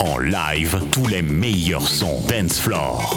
[0.00, 3.16] en live tous les meilleurs sons dance floor.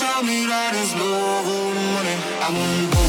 [0.00, 2.16] tell me that it's love or money.
[2.40, 2.99] I.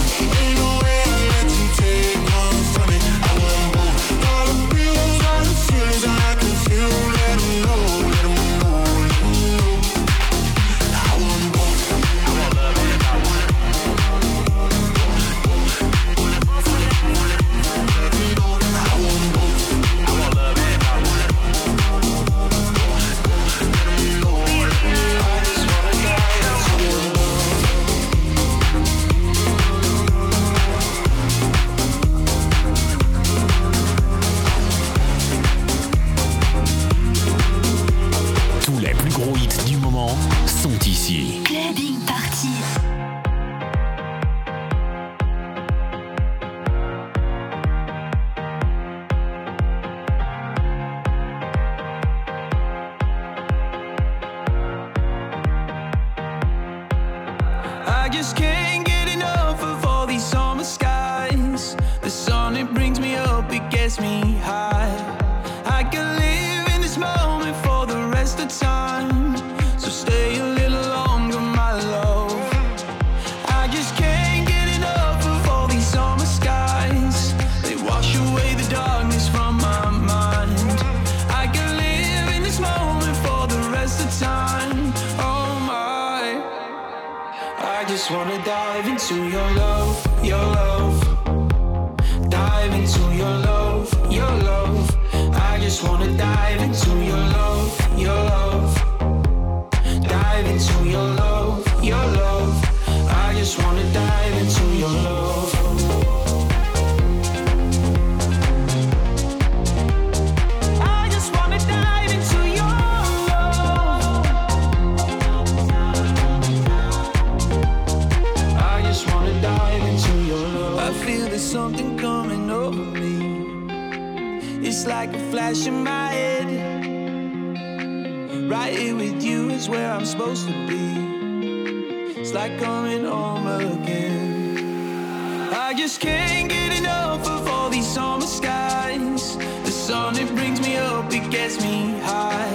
[132.33, 135.49] like coming home again.
[135.53, 139.35] I just can't get enough of all these summer skies.
[139.65, 142.53] The sun, it brings me up, it gets me high.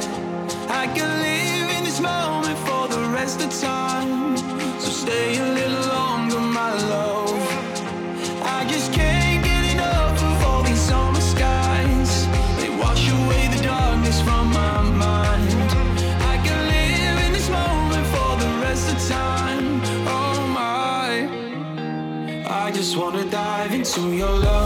[0.68, 4.25] I can live in this moment for the rest of time.
[23.96, 24.65] To your love.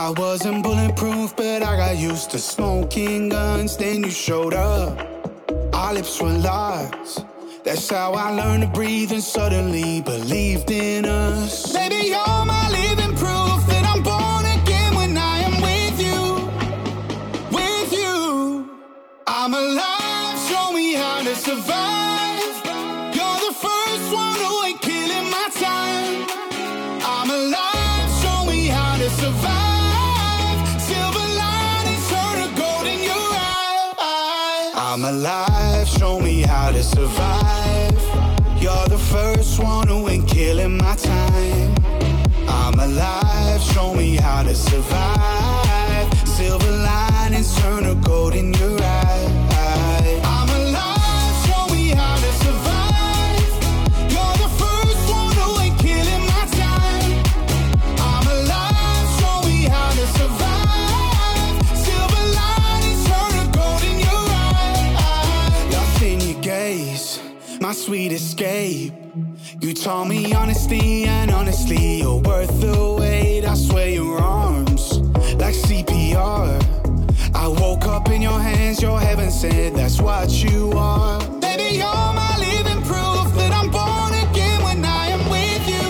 [0.00, 3.76] I wasn't bulletproof, but I got used to smoking guns.
[3.76, 4.96] Then you showed up.
[5.74, 7.24] Our lips were locked.
[7.64, 11.72] That's how I learned to breathe and suddenly believed in us.
[11.72, 16.20] Baby, you're my living proof that I'm born again when I am with you.
[17.50, 18.70] With you,
[19.26, 20.38] I'm alive.
[20.48, 21.97] Show me how to survive.
[35.08, 37.98] my life, show me how to survive.
[38.60, 41.74] You're the first one who ain't killing my time.
[42.46, 45.47] I'm alive, show me how to survive.
[68.12, 68.92] escape.
[69.60, 73.44] You taught me honesty, and honestly, you're worth the wait.
[73.44, 74.98] I swear your arms,
[75.42, 76.58] like CPR.
[77.34, 81.18] I woke up in your hands, your heaven said that's what you are.
[81.40, 85.88] Baby, you're my living proof that I'm born again when I am with you.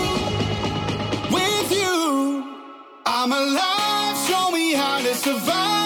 [1.35, 2.57] With you,
[3.05, 5.78] I'm alive, show me how to survive.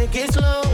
[0.00, 0.67] Oh,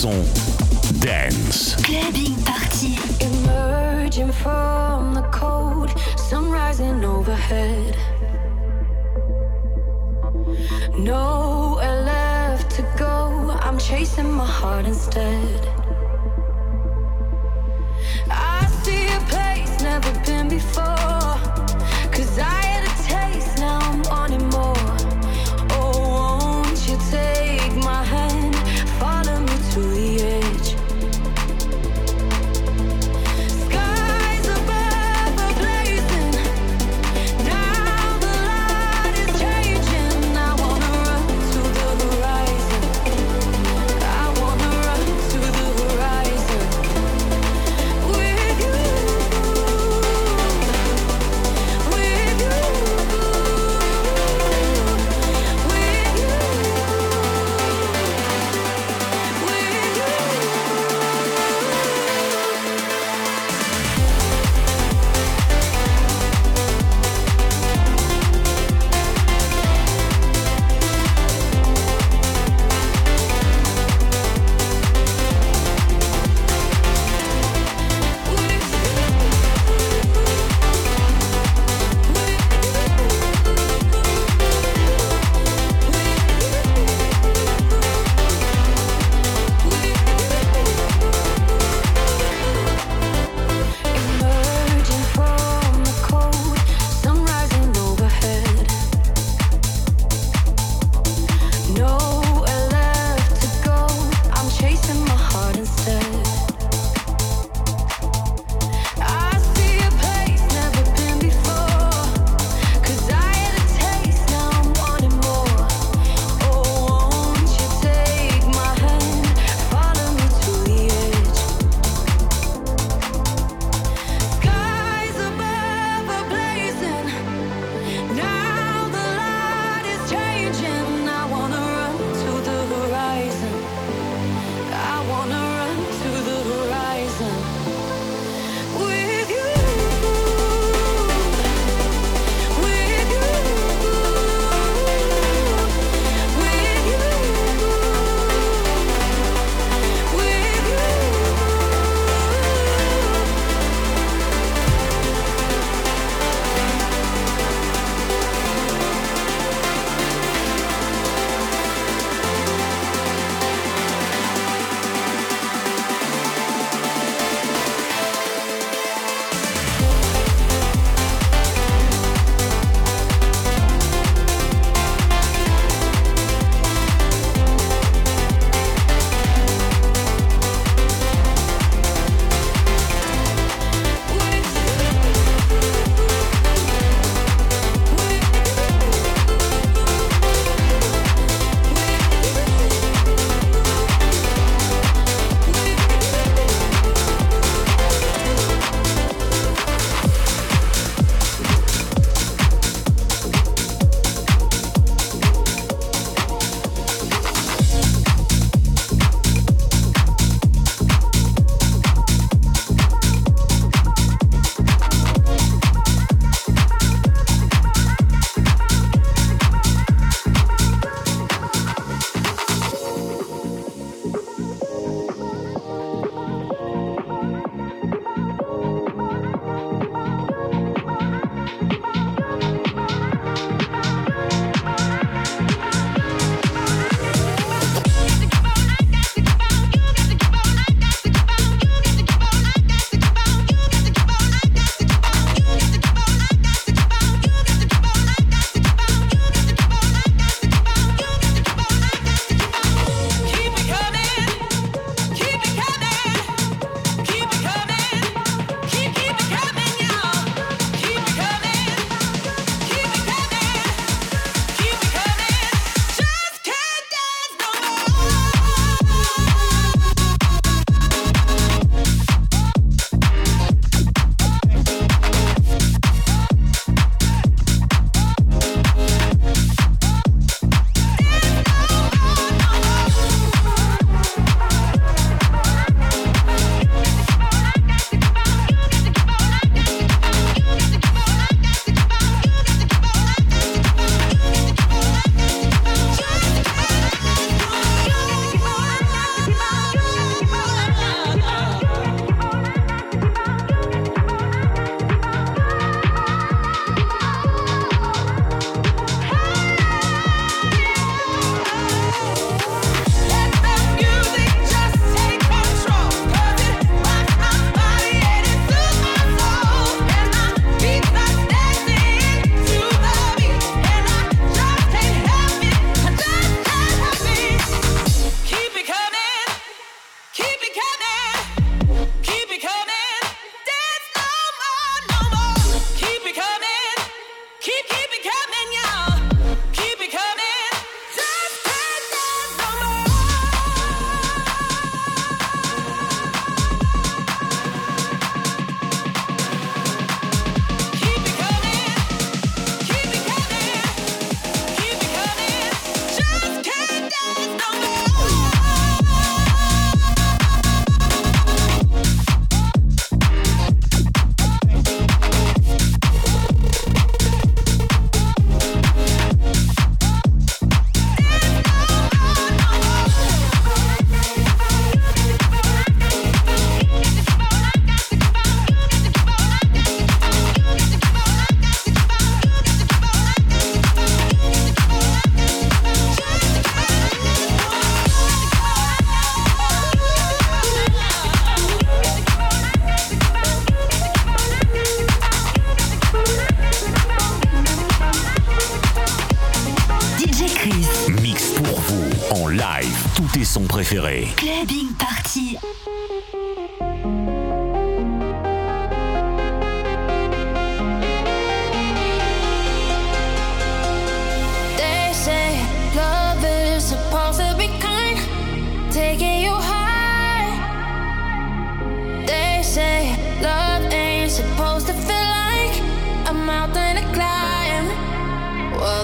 [0.00, 0.39] son.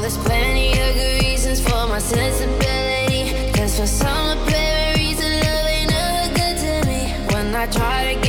[0.06, 3.50] there's plenty of good reasons for my sensibility.
[3.54, 7.00] Guess for some apparent reason, love ain't ever good to me.
[7.34, 8.25] When I try to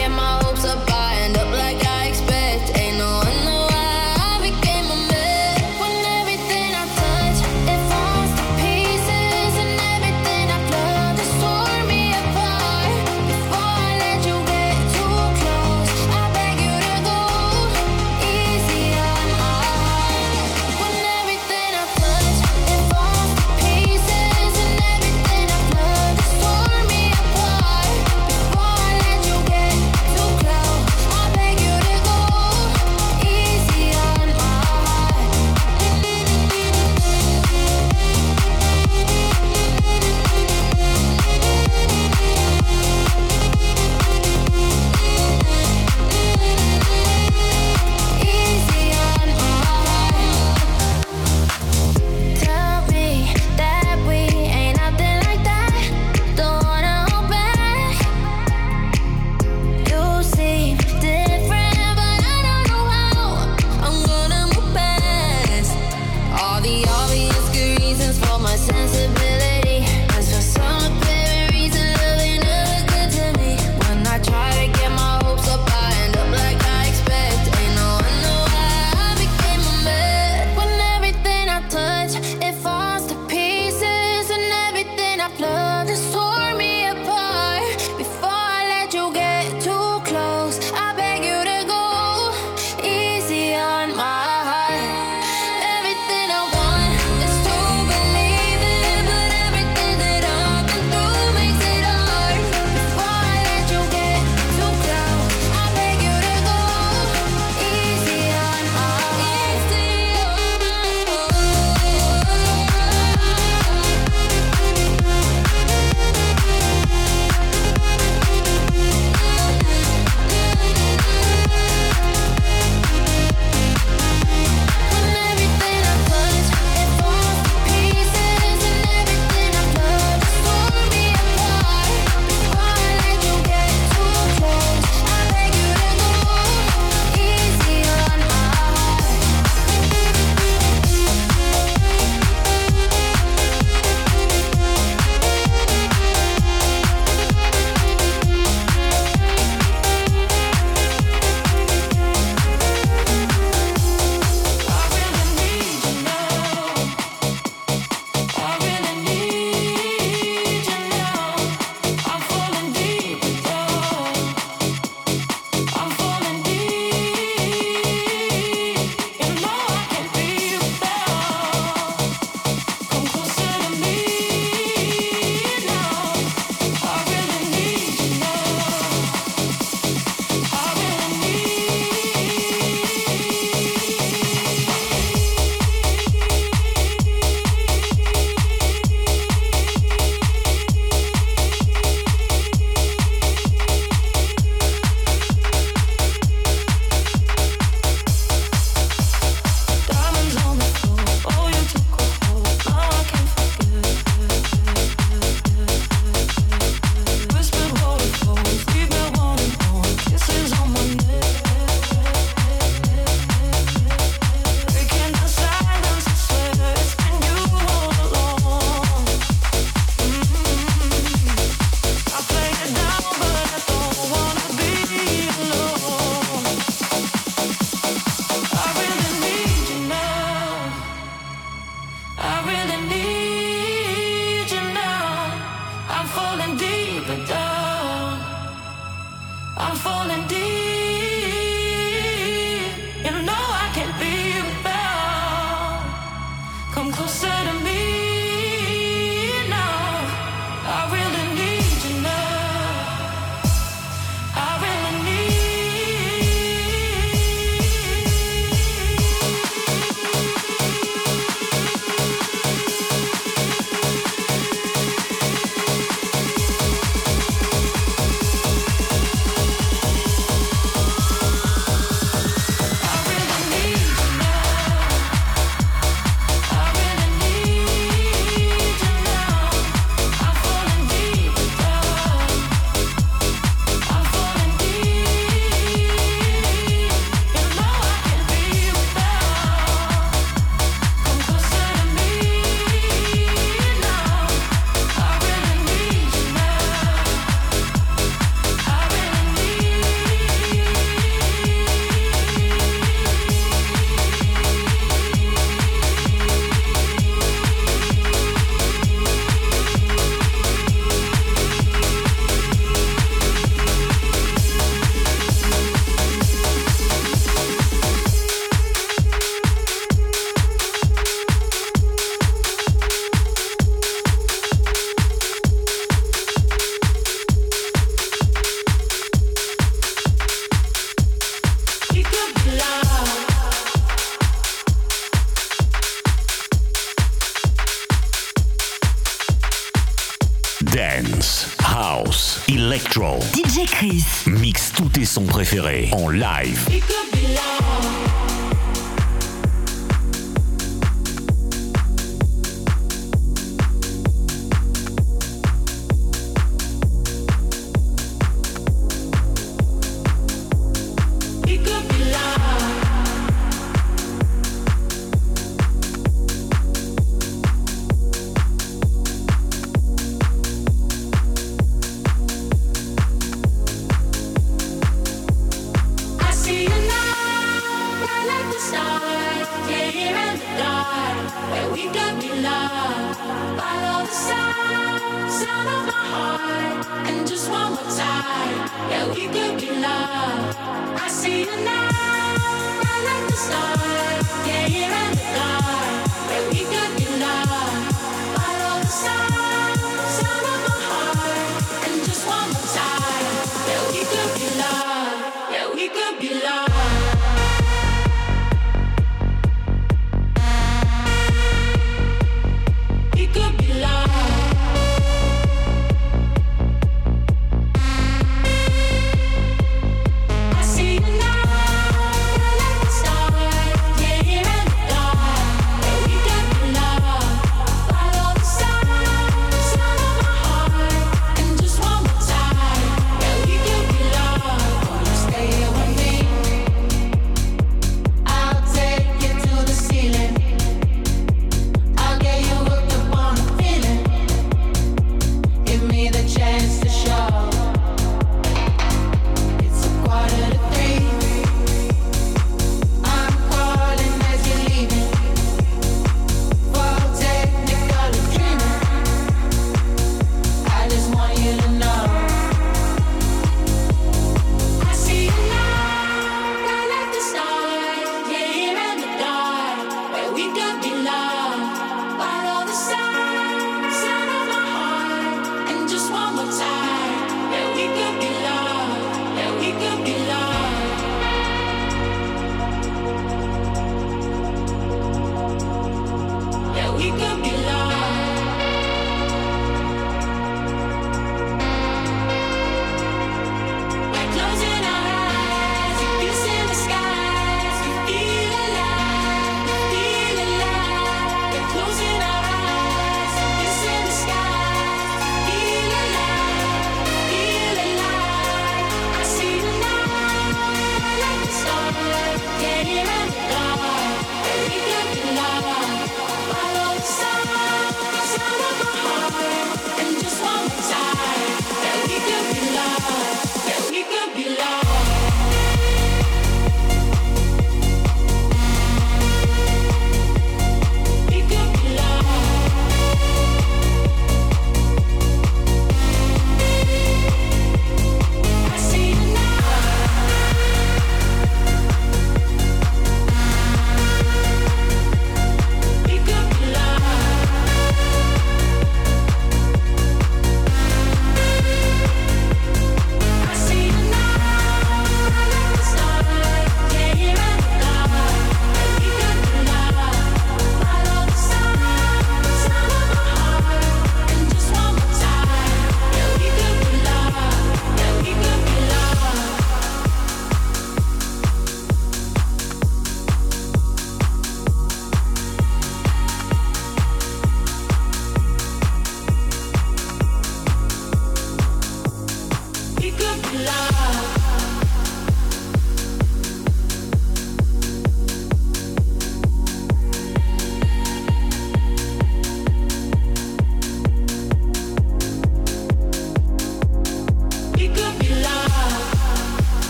[342.88, 343.20] Electro.
[343.34, 344.06] DJ Chris.
[344.28, 346.70] Mix tous tes sons préférés en live.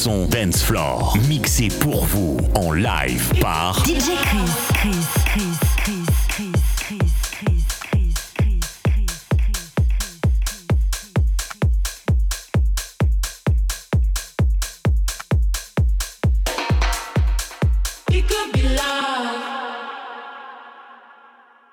[0.00, 4.69] Son Dance Floor, mixé pour vous en live par DJ Chris.